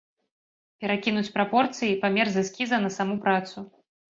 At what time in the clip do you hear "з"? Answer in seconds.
2.37-2.45